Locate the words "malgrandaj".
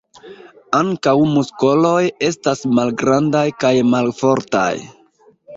2.79-3.47